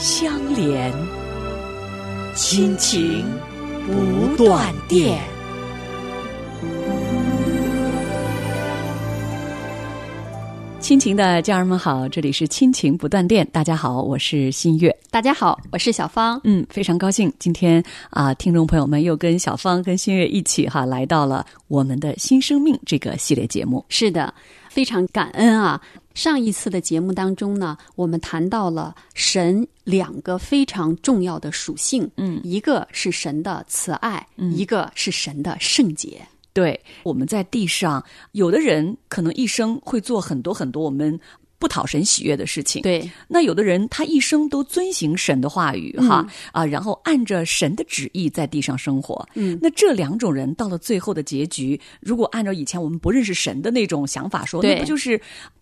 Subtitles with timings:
[0.00, 0.90] 相连，
[2.34, 3.22] 亲情
[3.86, 5.39] 不断电。
[10.90, 13.48] 亲情的家人们好，这里是亲情不断电。
[13.52, 14.92] 大家好，我是新月。
[15.08, 16.40] 大家好，我是小芳。
[16.42, 23.84] 嗯，非常高兴今天啊，听众朋友们又跟小芳、跟新月一起哈，来到了我们的新生命这个系列节目。
[23.88, 24.34] 是的，
[24.68, 25.80] 非常感恩啊！
[26.14, 36.20] 上一次的节目当中呢，我们谈到了神两个非常重要的属性，嗯，一个是神的慈爱，嗯一个是神的圣洁。
[36.52, 41.18] 对，我们在地上，有的人可能一生会做很多很多我们
[41.58, 42.82] 不讨神喜悦的事情，。
[42.82, 49.28] 对，那有的人他一生都遵行神的话语，嗯哈啊，然后按着神的旨意在地上生活。
[49.34, 55.20] 嗯那这两种人到了最后的结局，如果按照以前我们不认识神的那种想法说，那不就是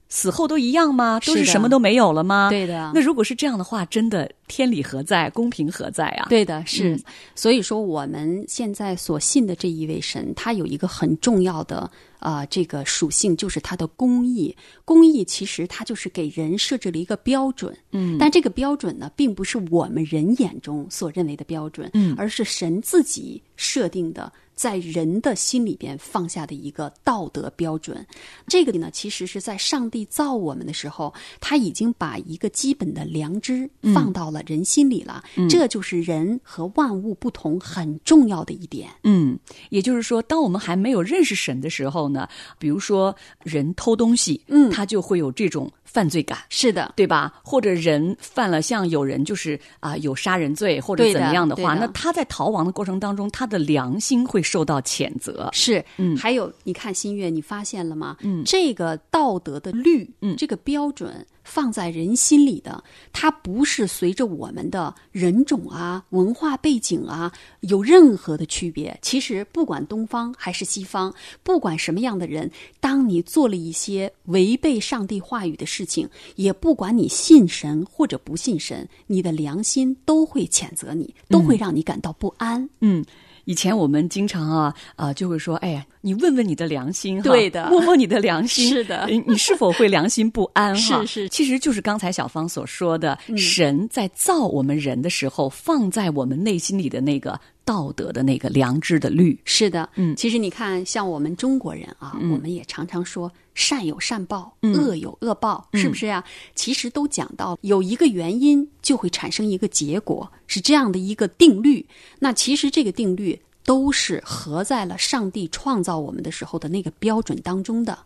[0.09, 1.21] 死后都一样吗？
[1.27, 2.49] 都是什么都没有了吗？
[2.49, 5.31] 对的那如果是这样的话，真的天理何在？
[5.31, 6.27] 公平何在啊？
[6.29, 6.97] 对的，是。
[6.97, 7.03] 嗯
[7.35, 14.57] 所以说，我们现在所信的这一位神，他有一个很重要的啊、呃这个属性，就是他的公义。
[14.85, 24.33] 公义其实它就是给人设置了一个标准，嗯但这个标准呢，并不是我们人眼中所认为的标准，嗯而是神自己设定的。
[24.55, 28.05] 在人的心里边放下的一个道德标准，
[28.49, 35.23] 这个呢，其实是在上帝造我们的时候，他已经把一个基本的良知放到了人心里了。
[35.49, 38.89] 这就是人和万物不同很重要的一点。
[39.05, 39.39] 嗯，
[39.71, 42.29] 也就是说，当我们还没有认识神的时候呢，
[42.59, 46.39] 比如说人偷东西，嗯他就会有这种犯罪感。
[46.51, 47.33] 是的，对吧？
[47.43, 55.49] 或者人犯了像有人就是啊、有杀人罪或者怎么样的话，那他在逃亡的过程当中，他的良心会受到谴责。
[55.53, 58.17] 是，嗯还有你看新月，你发现了吗？
[58.21, 62.83] 嗯这个道德的律，嗯这个标准放在人心里的，
[63.13, 68.97] 它不是随着我们的人种啊、文化背景啊有任何的区别。
[69.01, 71.13] 其实不管东方还是西方，
[71.43, 72.51] 不管什么样的人，
[72.81, 82.69] 当你做了一些违背上帝话语的事情，也不管你信神或者不信神，你的良心都会谴责你，都会让你感到不安。
[82.81, 83.05] 嗯。
[83.45, 91.01] 以前我们经常啊啊、就会说，哎呀，你问问你的良心哈，对的摸摸你的良心， 是的呃你是否会良心不安哈？
[91.07, 100.17] 是是其实就是刚才小芳所说的，神在造我们人的时候，放在我们内心里的那个道德的那个良知的律，是的，嗯。
[100.17, 104.73] 其实你看，像我们中国人啊，我们也常常说善有善报，嗯。
[104.73, 106.25] 恶有恶报，是不是呀、
[106.55, 111.85] 其实都讲到有一个原因就会产生一个结果，是这样的一个定律。
[112.19, 117.99] 那其实这个定律都是合在了上帝创造我们的时候的那个标准当中的。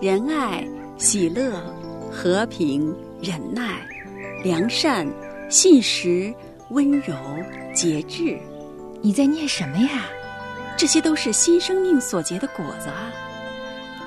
[0.00, 0.64] 仁爱、
[0.98, 1.60] 喜乐、
[2.12, 3.84] 和平、忍耐、
[4.44, 5.04] 良善、
[5.48, 6.32] 信实、
[6.70, 7.14] 温柔、
[7.74, 8.38] 节制，
[9.02, 10.06] 你在念什么呀？
[10.76, 13.12] 这些都是新生命所结的果子啊。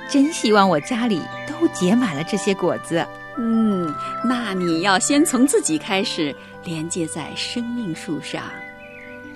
[0.09, 3.05] 真希望我家里都结满了这些果子。
[3.37, 3.93] 嗯，
[4.23, 8.43] 那你要先从自己开始，连接在生命树上。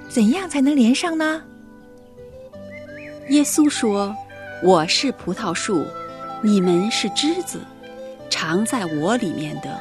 [0.10, 1.42] 怎样才能连上呢？
[3.30, 4.16] 耶稣说
[4.64, 5.86] ：“我是葡萄树，
[6.42, 7.62] 你们是枝子，
[8.30, 9.80] 常在我里面的，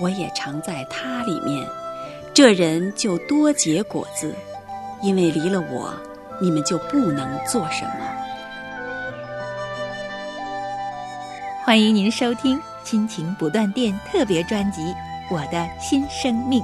[0.00, 1.66] 我也常在他里面。
[2.34, 4.34] 这人就多结果子，
[5.02, 5.94] 因为离了我，
[6.40, 7.92] 你们就不能做什么。”
[11.64, 14.82] 欢迎您收听《亲情不断电》特别专辑
[15.30, 16.62] 《我的新生命》。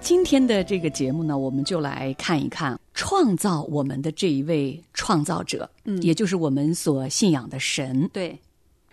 [0.00, 8.08] 今天的这个节目呢，我们就来看一看创造我们的这一位创造者，嗯也就是我们所信仰的神。
[8.12, 8.38] 对，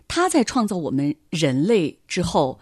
[0.10, 2.60] 他在创造我们人类之后，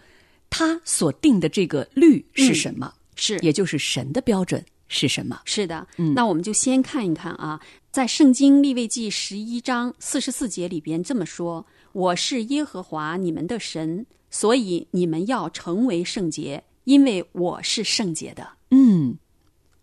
[0.48, 2.94] 他所定的这个律是什么？
[3.16, 5.40] 是也就是神的标准是什么？
[5.44, 7.60] 是的，嗯那我们就先看一看啊，
[7.90, 18.48] 在圣经立位记十一章四十四节里边这么说：“我是耶和华你们的神，所以你们要成为圣洁，因为我是圣洁的。
[18.70, 19.16] 嗯，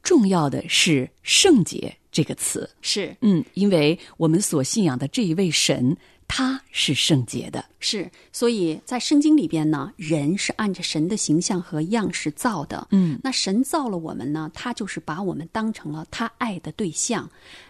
[0.01, 2.69] 重要的是“圣洁”这个词。
[2.81, 7.63] 是嗯，因为我们所信仰的这一位神，他是圣洁的。
[7.79, 12.87] 是，所以在圣经里边呢，人是按着神的形象和样式造的。
[12.91, 17.29] 嗯，那神造了我们呢，他就是把我们当成了他爱的对象，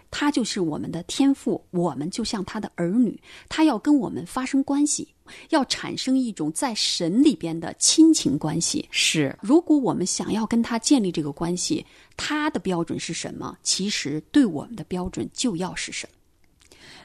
[0.09, 3.19] 他就是我们的天父，我们就像他的儿女，
[3.49, 5.07] 他要跟我们发生关系，
[5.49, 8.87] 要产生一种在神里边的亲情关系。
[8.89, 11.85] 是，如果我们想要跟他建立这个关系，
[12.15, 13.57] 他的标准是什么？
[13.61, 16.14] 其实对我们的标准就要是什么？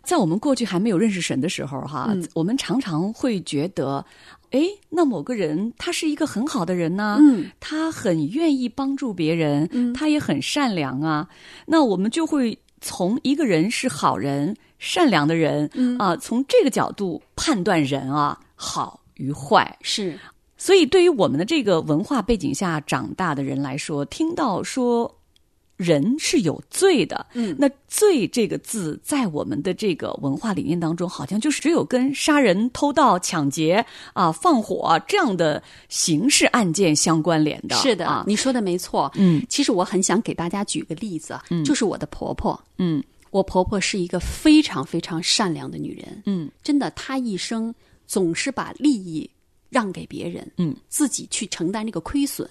[0.02, 4.04] 在我们过去还没有认识神的时候，哈，嗯我们常常会觉得，
[4.50, 11.28] 哎，那某个人他是一个很好的人呐、嗯，他很愿意帮助别人，嗯他也很善良啊。
[11.66, 19.78] 那我们就会从一个人是好人、善良的人，嗯啊，从这个角度判断人啊好与坏。
[19.82, 20.18] 是
[20.56, 25.10] 所以，对于我们的这个文化背景下长大的人来说，听到说
[25.80, 27.56] 人是有罪的，嗯。
[27.58, 37.74] 那“罪”这个字在我们的这个文化理念当中，好像就是只有跟杀人、偷盗、抢劫啊、放火这样的刑事案件相关联的。
[37.76, 39.10] 是的，啊，你说的没错。
[39.14, 39.42] 嗯。
[39.48, 42.62] 其实我很想给大家举个例子，就是我的婆婆。
[42.76, 43.02] 嗯。
[43.30, 46.50] 我婆婆是一个非常非常善良的女人，嗯。
[46.62, 47.74] 真的，她一生
[48.06, 49.28] 总是把利益
[49.70, 52.48] 让给别人，嗯，自己去承担这个亏损，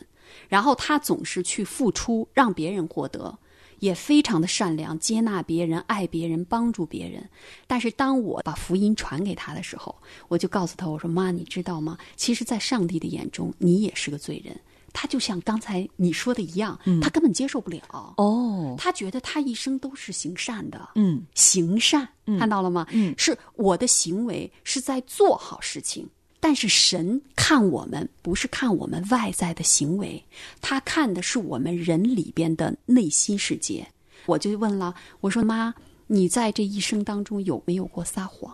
[0.47, 3.37] 然后他总是去付出，让别人获得，
[3.79, 7.27] 也非常的善良，接纳别人，爱别人，帮助别人。
[7.67, 9.95] 但是当我把福音传给他的时候，
[10.27, 11.97] 我就告诉他，我说妈，你知道吗？
[12.15, 14.59] 其实，在上帝的眼中，你也是个罪人。
[14.91, 17.79] 他就像刚才你说的一样，他根本接受不了。
[18.17, 22.09] 哦，他觉得他一生都是行善的，嗯行善，
[22.39, 22.87] 看到了吗？
[22.91, 26.09] 嗯是我的行为是在做好事情，
[26.39, 30.24] 但是神看我们不是看我们外在的行为，
[30.62, 33.86] 他看的是我们人里边的内心世界。
[34.25, 35.74] 我就问了，我说妈，
[36.07, 38.53] 你在这一生当中有没有过撒谎？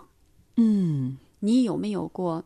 [0.57, 2.43] 嗯你有没有过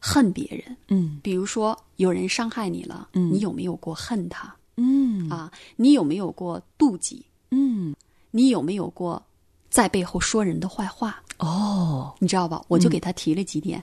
[0.00, 0.76] 恨别人？
[0.88, 5.52] 嗯比如说有人伤害你了，嗯你有没有过恨他嗯啊？
[5.76, 7.24] 你有没有过妒忌？
[7.50, 7.94] 嗯，
[8.30, 9.22] 你有没有过
[9.70, 11.22] 在背后说人的坏话？
[11.38, 12.64] 哦你知道吧？
[12.68, 13.82] 我就给他提了几点，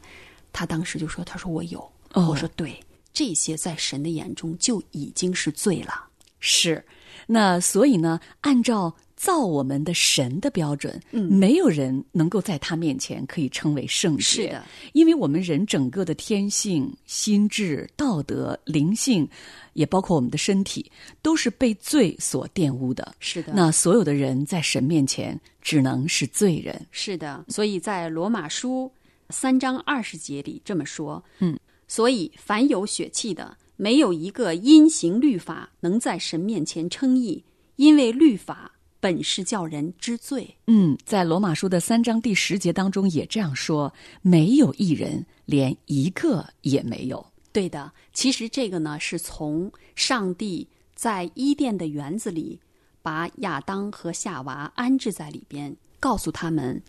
[0.52, 1.80] 他当时就说：“他说我有。
[2.14, 2.80] 哦我说：“对，
[3.14, 6.06] 这些在神的眼中就已经是罪了。
[6.40, 6.84] 是。
[7.28, 14.24] 那所以呢，按照造我们的神的标准，嗯没有人能够在他面前可以称为圣洁。
[14.24, 19.28] 是的，因为我们人整个的天性、心智、道德、灵性，
[19.74, 20.90] 也包括我们的身体，
[21.22, 23.14] 都是被罪所玷污的。
[23.20, 26.88] 是的，那所有的人在神面前只能是罪人。
[26.90, 27.46] 是的。
[27.50, 28.92] 所以在罗马书
[29.30, 37.44] 三章二十节里这么说：嗯，所以凡有血气的，没有一个因行律法能在神面前称义，
[37.76, 40.58] 因为律法本是叫人知罪。
[40.68, 47.26] 嗯，在罗马书的三章第十节当中也这样说：没有一人，连一个也没有。
[47.52, 52.60] 对的，其实这个呢，是从上帝在伊甸的园子里
[53.02, 56.82] 把亚当和夏娃安置在里边，告诉他们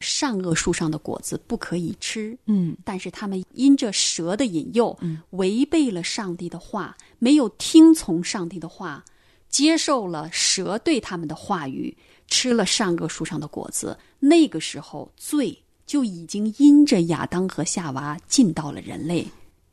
[0.00, 2.36] 善恶树上的果子不可以吃。
[2.46, 9.04] 嗯但是他们因着蛇的引诱，嗯违背了上帝的话，没有听从上帝的话，
[9.48, 13.96] 接受了蛇对他们的话语，吃了善恶树上的果子。
[14.18, 19.26] 那个时候，罪就已经因着亚当和夏娃进到了人类。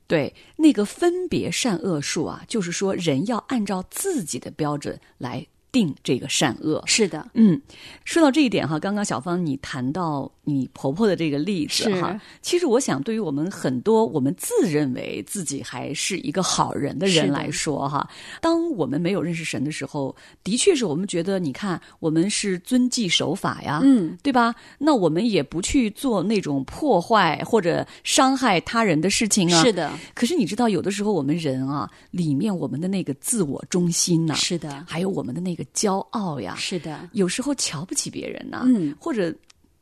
[0.08, 6.84] 对，那个分别善恶树啊，就是说人要按照自己的标准来定这个善恶。
[6.86, 7.62] 是的，嗯，
[8.06, 24.56] 说到这一点哈，刚刚小芳你谈到你婆婆的这个例子哈，其实我想对于我们很多我们自认为自己还是一个好人的人来说哈，当我们没有认识神的时候，的确是我们觉得，你看我们是遵纪守法呀，嗯，对吧？
[24.78, 29.62] 那我们也不去做那种破坏或者伤害他人的事情啊。
[29.62, 38.96] 是的，可是你知道，有的时候我们人啊，里面我们的那个自我中心呐、是的，还有我们的那个骄傲呀，是的，有时候瞧不起别人呐、嗯。
[38.98, 39.34] 或者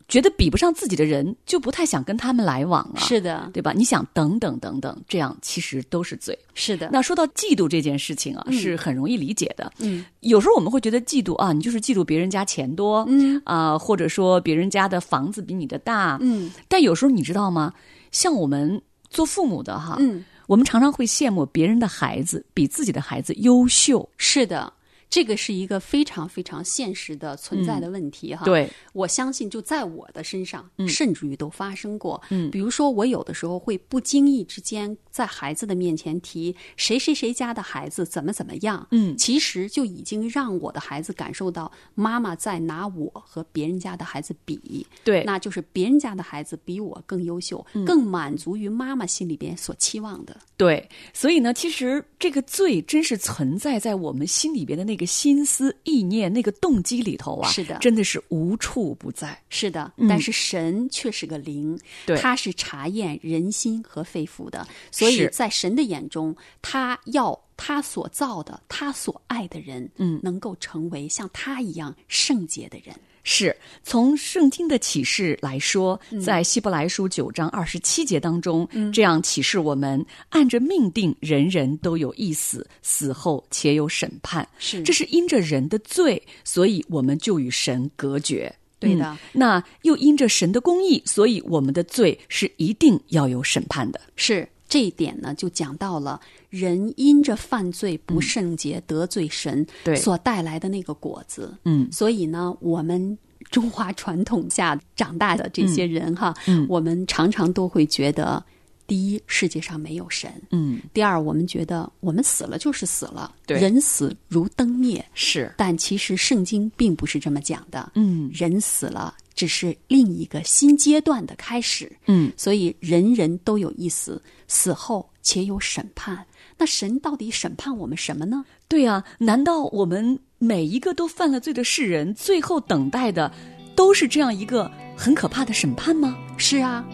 [0.07, 3.73] 觉得比不上自己的人，就不太想跟他们来往了，是的，对吧？
[3.75, 6.37] 你想等等等等，这样其实都是罪。
[6.53, 6.89] 是的。
[6.91, 9.71] 那说到嫉妒这件事情啊，是很容易理解的。
[9.79, 17.73] 嗯有时候我们会觉得嫉妒啊，你就是嫉妒别人家钱多，嗯啊、或者说别人家的房子比你的大，嗯但有时候你知道吗？
[18.11, 24.07] 像我们做父母的哈，嗯，我们常常会羡慕别人的孩子比自己的孩子优秀。
[24.17, 24.71] 是的。
[25.09, 28.43] 这个是一个非常非常现实的存在的问题哈。
[28.45, 32.21] 对，我相信就在我的身上，甚至于都发生过。
[32.29, 50.37] 嗯比如说我有的时候会不经意之间在孩子的面前提谁谁谁家的孩子怎么怎么样，嗯其实就已经让我的孩子感受到妈妈在拿我和别人家的孩子比，对那就是别人家的孩子比我更优秀，更满足于妈妈心里边所期望的。
[50.57, 57.77] 对，所以呢，其实这个罪真是存在在我们心里边的那个心思、意念、那个动机里头啊，是的。
[57.79, 59.39] 真的是无处不在。
[59.49, 60.07] 是的，嗯。
[60.07, 61.79] 但是神却是个灵，
[62.21, 70.19] 他是查验人心和肺腑的，所以在神的眼中，他要他所造的、他所爱的人，嗯。
[70.23, 72.95] 能够成为像他一样圣洁的人。
[73.25, 73.53] 是
[73.83, 84.47] 从圣经的启示来说，在希伯来书九章二十七节当中，这样启示我们：按着命定，人人都有一死，死后且有审判。
[84.59, 88.53] 是这是因着人的罪，所以我们就与神隔绝。
[88.77, 93.99] 对的嗯那又因着神的公义，所以我们的罪是一定要有审判的。
[94.15, 99.95] 是这一点呢，就讲到了人因着犯罪不圣洁、得罪神嗯对。
[99.95, 101.57] 所带来的那个果子。
[101.63, 101.87] 嗯。
[101.93, 103.17] 所以呢，我们
[103.49, 108.43] 中华传统下长大的这些人哈，嗯我们常常都会觉得，
[108.85, 113.57] 第一，世界上没有神；嗯，第二，我们觉得我们死了就是死了，对。
[113.57, 115.03] 人死如灯灭。
[115.13, 117.93] 是，但其实圣经并不是这么讲的。
[117.95, 118.29] 嗯。
[118.33, 121.91] 人死了只是另一个新阶段的开始。
[122.07, 126.25] 嗯，所以人人都有一死，死后且有审判。
[126.57, 128.45] 那神到底审判我们什么呢？
[128.67, 133.31] 对呀、难道我们每一个都犯了罪的世人，最后等待的
[133.75, 136.17] 都是这样一个很可怕的审判吗？
[136.37, 136.85] 是啊，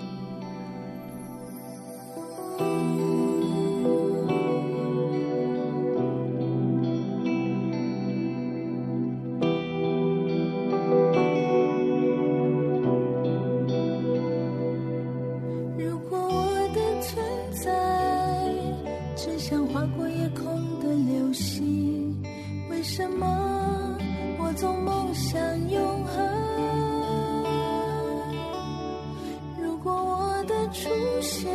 [22.94, 23.26] 什么
[24.38, 26.14] 我总梦想永恒？
[29.58, 30.90] 如果我的出
[31.22, 31.50] 现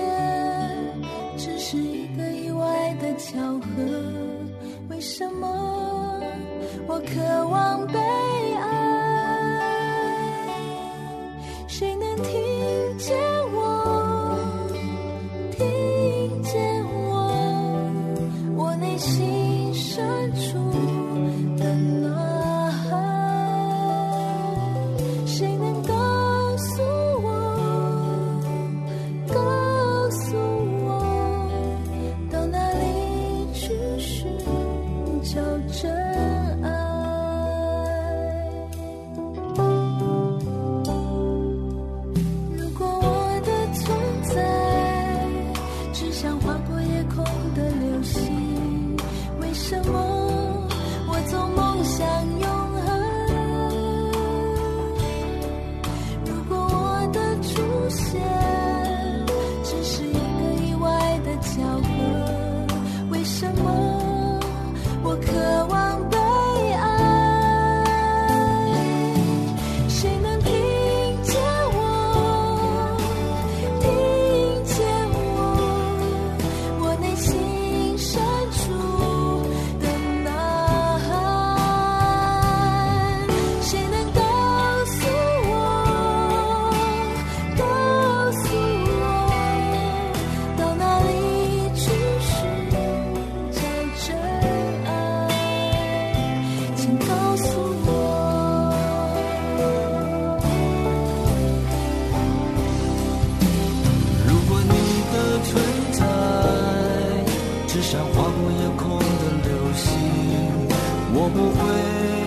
[111.27, 112.26] 我不会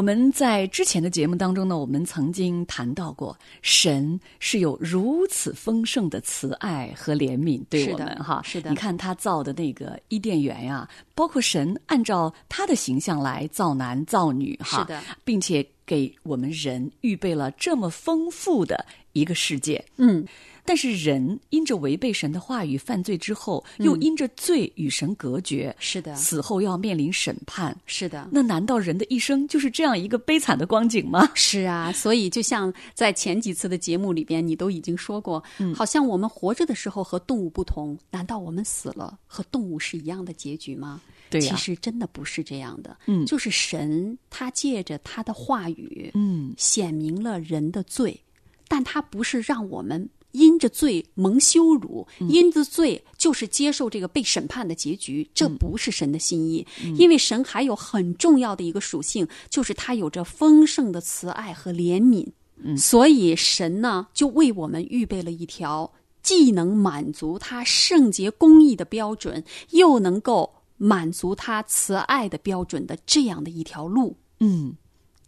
[0.00, 8.42] 我们在之前的节目当中呢，我们曾经谈到过，神是有如此丰盛的慈爱和怜悯对我们是的哈。
[8.42, 19.84] 是的你看他造的那个伊甸园呀、包括神按照他的形象来造男造女哈，是的，并且给我们人预备了这么丰富的一个世界。
[19.98, 20.26] 嗯，
[20.64, 27.76] 但是人因着违背神的话语犯罪之后，又因着罪与神隔绝，是的，死后要面临审判。
[27.86, 28.28] 是的。
[28.30, 31.30] 那难道人的一生就是这样一个悲惨的光景吗？
[31.34, 41.00] 是啊，所以就像在前几次的节目里边，你都已经说过，嗯好像我们活着的时候和动物不同，难道我们死了和动物是一样的结局吗？
[41.30, 42.96] 对呀其实真的不是这样的。
[43.06, 48.20] 嗯就是神他借着他的话语，嗯，显明了人的罪，
[48.66, 56.66] 但他不是让我们因着罪蒙羞辱，嗯因着罪就是接受这个被审判的结局，这嗯不是神的心意。
[56.96, 62.26] 因为神还有很重要的一个属性，就是他有着丰盛的慈爱和怜悯。
[62.62, 65.90] 嗯所以神呢，就为我们预备了一条
[66.22, 74.14] 既能满足他圣洁公义的标准，又能够满足他慈爱的标准的这样的一条路。
[74.40, 74.74] 嗯，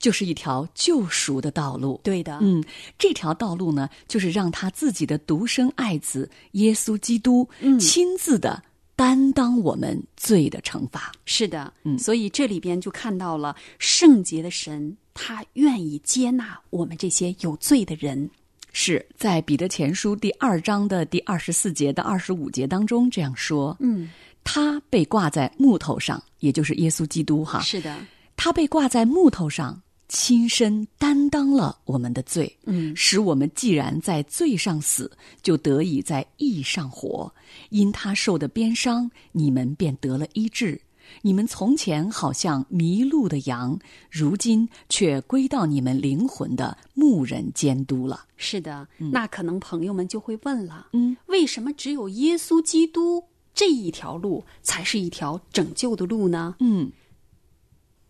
[0.03, 1.99] 就是一条救赎的道路。
[2.05, 2.63] 对的，嗯，
[2.99, 7.81] 这条道路呢，就是让他自己的独生爱子耶稣基督嗯。
[7.81, 8.63] 亲自的
[8.95, 11.11] 担当我们罪的惩罚。
[11.25, 11.99] 是的，嗯。
[11.99, 18.29] 所以这里边就看到了圣洁的神，他愿意接纳我们这些有罪的人。
[18.75, 24.11] 是在彼得前书第二章的第二十四节到二十五节当中这样说：嗯，
[24.45, 27.95] 他被挂在木头上，也就是耶稣基督哈，是的，
[28.35, 29.79] 他被挂在木头上，
[30.15, 35.11] 亲身担当了我们的罪，嗯使我们既然在罪上死，
[35.43, 37.33] 就得以在义上活。
[37.71, 40.79] 因他受的鞭伤，你们便得了医治。
[41.23, 43.79] 你们从前好像迷路的羊，
[44.11, 48.27] 如今却归到你们灵魂的牧人监督了。
[48.37, 48.87] 是的。
[48.99, 56.55] 那可能朋友们就会问了，嗯，为什么只有耶稣基督这一条路才是一条拯救的路呢？
[56.61, 56.91] 嗯，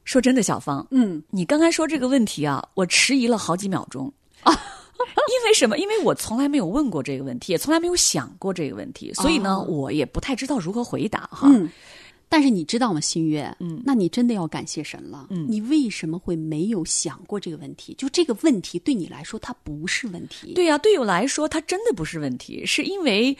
[0.04, 4.12] 说真的，小芳，嗯，你刚才说这个问题啊，我迟疑了好几秒钟
[4.42, 4.52] 啊。
[5.02, 5.78] 因为什么？
[5.78, 11.48] 因为我从来没有问过这个问题，也从来没有想过这个问题，所以呢，哦我也不太知道如何回答哈。
[11.48, 11.68] 嗯，
[12.28, 13.52] 但是你知道吗，新月？
[13.58, 15.26] 嗯那你真的要感谢神了。
[15.30, 17.94] 嗯你为什么会没有想过这个问题？
[17.98, 23.36] 就这个问题对你来说，它不是问题。，对呀、对我来说，它真的不是问题，是因为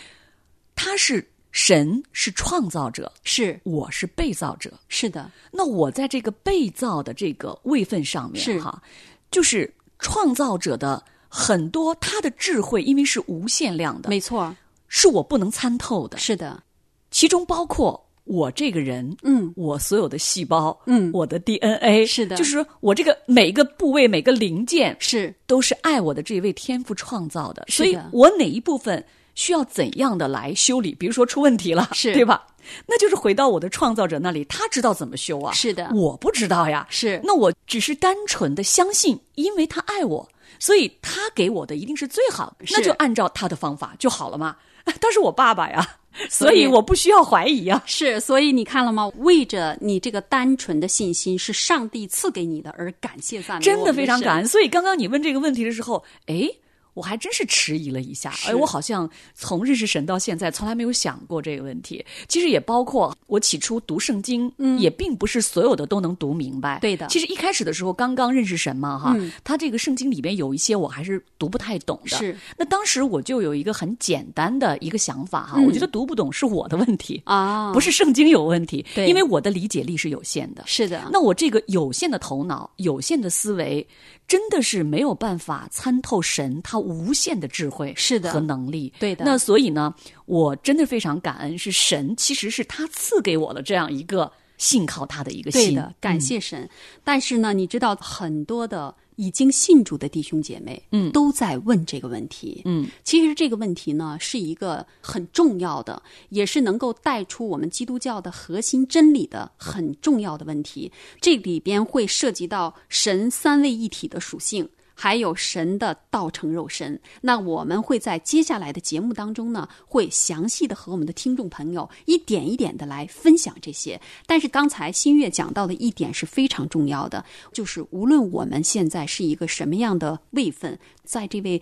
[0.75, 3.61] 它是神，是创造者，是。
[3.63, 4.73] 我是被造者。
[4.89, 8.59] 是的，那我在这个被造的这个位分上面，是。
[8.61, 8.83] 哈，
[9.31, 14.55] 就是创造者的很多他的智慧，因为是无限量的，没错，
[14.89, 16.63] 是我不能参透的，是的，
[17.11, 19.53] 其中包括我这个人，嗯。
[19.55, 21.11] 我所有的细胞，嗯。
[21.13, 22.37] 我的 DNA，是的。
[22.37, 25.35] 就是说我这个每一个部位、每个零件是。
[25.47, 30.95] 都是爱我的这位天赋创造的，是所以我哪一部分需要怎样的来修理？
[30.95, 32.47] 比如说出问题了，是对吧？
[32.87, 35.53] 那就是回到我的创造者那里，他知道怎么修啊。
[35.53, 36.87] 是的我不知道呀。
[36.91, 44.57] 是那我只是单纯的相信，因为他爱我，所以他给我的一定是最好的，那就按照他的方法就好了嘛。
[45.01, 45.97] 他是我爸爸呀，
[46.29, 47.81] 所以我不需要怀疑啊。
[47.87, 49.09] 是，所以你看了吗？
[49.19, 54.47] 为着你这个单纯的信心是上帝赐给你的，而感谢赞美真的非常感恩。
[54.47, 56.51] 所以刚刚你问这个问题的时候，哎，
[56.95, 58.31] 我还真是迟疑了一下。
[58.33, 62.05] 是哎，我好像从认识神到现在，从来没有想过这个问题。
[62.29, 66.79] 其实也包括我起初读圣经，嗯也并不是所有的都能读明白。
[66.81, 72.17] 对的其实一开始的时候，刚刚认识神嘛，哈，嗯他这个圣经里边有一些我还是读不太懂的。
[72.17, 77.23] 是那当时我就有一个很简单的一个想法哈，嗯我觉得读不懂是我的问题。
[77.25, 80.63] 啊，不是圣经有问题，对因为我的理解力是有限的。
[80.67, 83.87] 是的，那我这个有限的头脑、有限的思维，
[84.27, 88.93] 真的是没有办法参透神他无限的智慧是的和能力。
[88.99, 89.95] 对的那所以呢，
[90.27, 95.71] 我真的非常感恩，是神其实是他赐给我的这样一个信靠他的一个心。
[95.71, 96.69] 对的，感谢神。
[97.03, 102.63] 但是呢，你知道很多的已经信主的弟兄姐妹，嗯都在问这个问题。
[102.65, 110.91] 嗯，其实这个问题呢，是一个很重要的，也是能够带出我们基督教的核心真理的很重要的问题。
[111.21, 114.69] 这里边会涉及到神三位一体的属性。
[114.95, 116.99] 还有神的道成肉身。
[117.21, 124.01] 那我们会在接下来的节目当中呢，会详细的和我们的听众朋友一点一点的来分享这些。
[124.27, 131.61] 但是刚才新月讲到的一点是非常重要的，就是无论我们现在是一个什么样的位分，在这位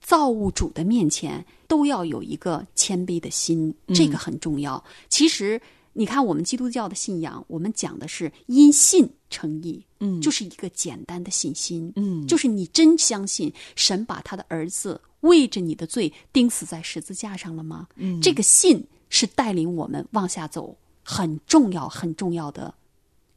[0.00, 4.82] 造物主的面前，都要有一个谦卑的心，这个很重要。
[5.08, 5.60] 其实。
[5.94, 17.88] 你看，我们基督教的信仰，我们讲的是因信称义，嗯就是一个简单的信心，嗯就是你真相信神把他的儿子为着你的罪钉死在十字架上了吗？
[17.96, 22.74] 嗯这个信是带领我们往下走很重要、很重要的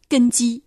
[0.07, 0.61] 根基。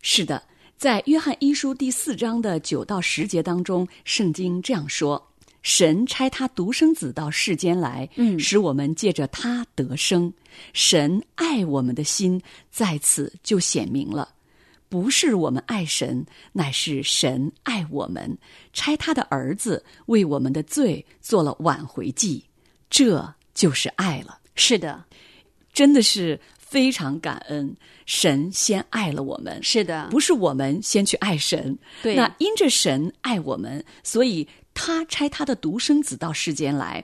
[0.00, 0.42] 是的，
[0.78, 5.30] 在约翰一书第四章的九到十节当中，圣经这样说
[5.66, 10.32] ：“神差他独生子到世间来，嗯使我们借着他得生。
[10.72, 14.32] 神爱我们的心在此就显明了，
[14.88, 18.38] 不是我们爱神，乃是神爱我们，
[18.72, 22.44] 差他的儿子为我们的罪做了挽回祭，
[22.88, 25.04] 这就是爱了。”是的，
[25.72, 27.76] 真的是非常感恩，
[28.06, 31.76] 神先爱了我们，是的，不是我们先去爱神。
[32.04, 37.02] 对那因着神爱我们，所以他差他的独生子到世间来，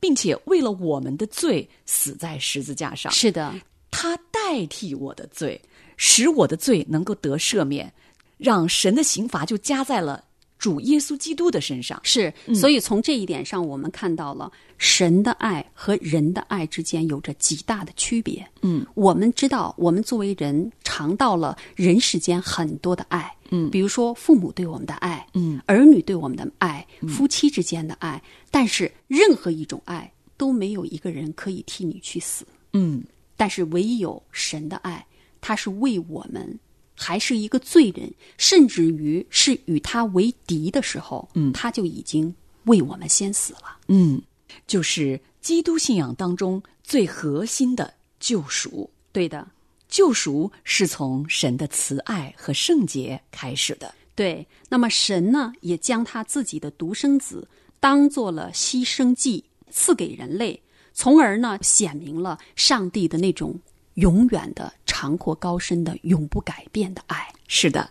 [0.00, 3.10] 并且为了我们的罪死在十字架上。
[3.12, 3.54] 是的，
[3.90, 5.58] 他代替我的罪，
[5.96, 7.90] 使我的罪能够得赦免，
[8.36, 10.24] 让神的刑罚就加在了
[10.58, 12.00] 主耶稣基督的身上。
[12.02, 18.44] 是，所以从这一点上，我们看到了神的爱和人的爱之间有着极大的区别。
[18.62, 33.02] 嗯，我们知道，我们作为人尝到了人世间很多的爱，嗯比如说父母对我们的爱，嗯，儿女对我们的爱，夫妻之间的爱，但是任何一种爱都没有一个人可以替你去死，嗯，
[33.36, 35.06] 但是唯有神的爱，
[35.40, 36.58] 他是为我们。
[36.96, 42.32] 还是一个罪人，甚至于是与他为敌的时候，嗯他就已经
[42.66, 43.78] 为我们先死了。
[43.88, 44.22] 嗯，
[44.68, 48.88] 就是基督信仰当中最核心的救赎。
[49.10, 49.44] 对的，
[49.88, 53.94] 救赎是从神的慈爱和圣洁开始的。
[54.14, 54.46] 对。
[54.68, 57.46] 那么神呢，也将他自己的独生子
[57.78, 60.60] 当做了牺牲祭赐给人类，
[60.92, 63.56] 从而呢，显明了上帝的那种
[63.94, 67.32] 永远的、长阔高深的、永不改变的爱。
[67.46, 67.88] 是的，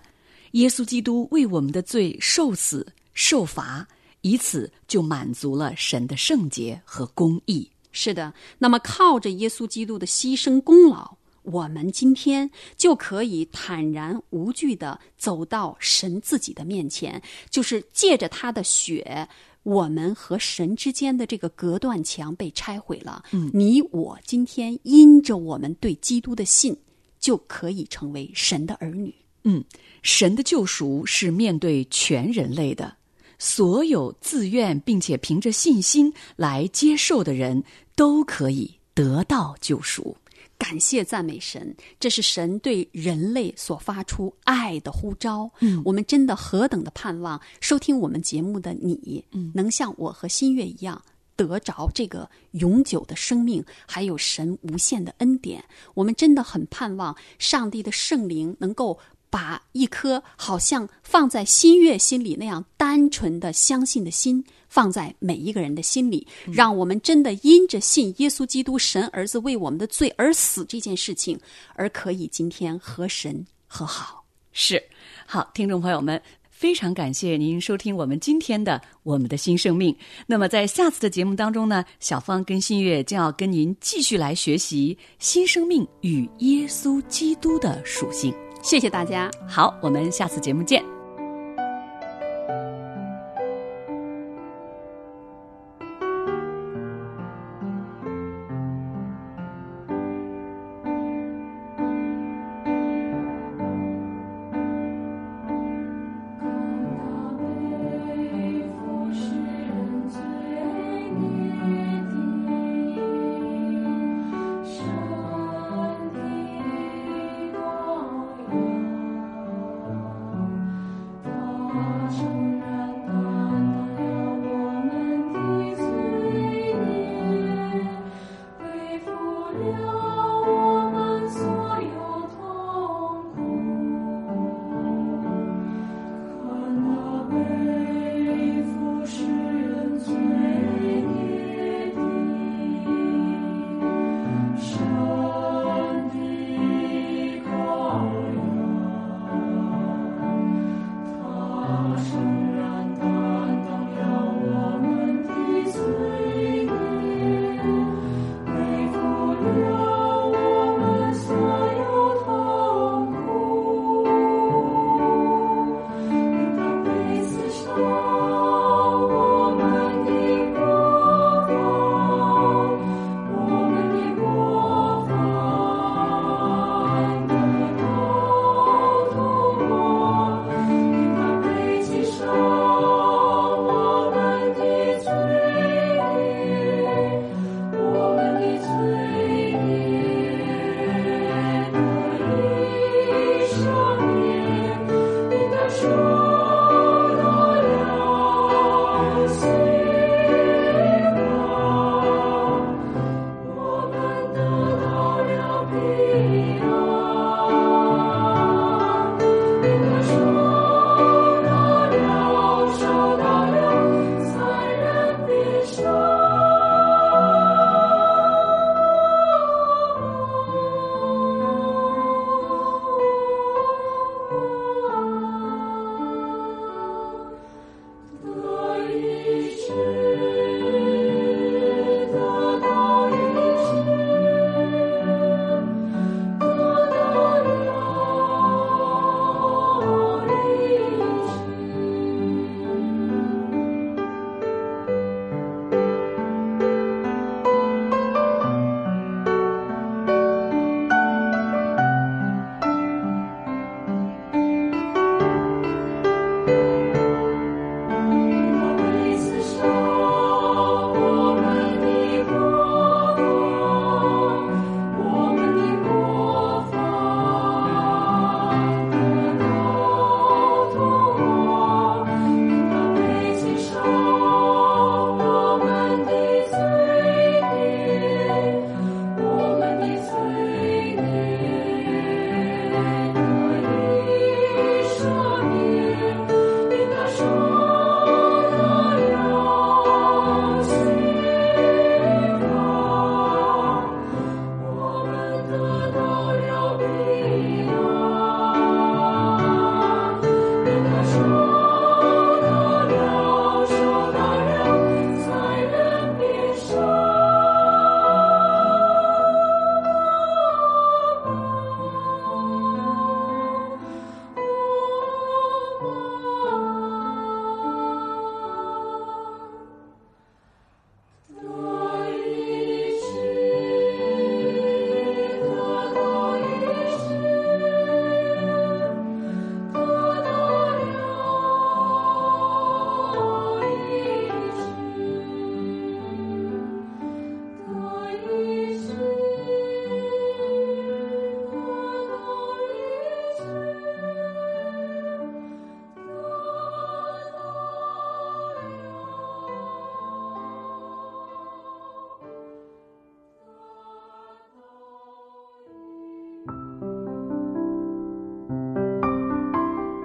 [0.52, 3.88] 耶稣基督为我们的罪受死受罚，
[4.22, 7.70] 以此就满足了神的圣洁和公义。
[7.94, 19.28] 是的，那么靠着耶稣基督的牺牲功劳，我们今天就可以坦然无惧的走到神自己的面前，就是借着他的血，
[19.64, 23.24] 我们和神之间的这个隔断墙被拆毁了。
[23.32, 26.76] 嗯，你我今天因着我们对基督的信，
[27.20, 29.14] 就可以成为神的儿女。
[29.44, 29.64] 嗯，
[30.02, 32.96] 神的救赎是面对全人类的，
[33.38, 37.62] 所有自愿并且凭着信心来接受的人
[37.96, 40.16] 都可以得到救赎。
[40.58, 45.50] 感谢赞美神，这是神对人类所发出爱的呼召。
[45.60, 51.02] 嗯我们真的何等的盼望收听我们节目的你，嗯能像我和新月一样。
[51.36, 59.00] 得着这个永久的生命，还有神无限的恩典，我们真的很盼望上帝的圣灵能够
[59.34, 71.36] 把一颗好像放在新月心里那样单纯的相信的心，放在每一个人的心里，让我们真的因着信耶稣基督神儿子为我们的罪而死这件事情，
[71.74, 74.24] 而可以今天和神和好。
[74.52, 74.80] 是，
[75.26, 79.92] 好，听众朋友们，非常感谢您收听我们今天的《我们的新生命》。
[80.28, 88.32] 那么在下次的节目当中呢，小芳跟新月将要跟您继续来学习新生命与耶稣基督的属性。
[88.64, 89.30] 谢谢大家。
[89.48, 90.93] 好，我们下次节目见。